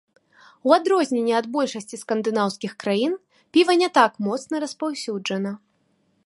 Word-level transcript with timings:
У 0.69 0.71
адрозненне 0.77 1.33
ад 1.39 1.49
большасці 1.57 1.99
скандынаўскіх 2.03 2.73
краін 2.85 3.13
піва 3.59 3.77
не 3.83 3.89
так 3.99 4.11
моцна 4.29 4.55
распаўсюджана. 4.65 5.51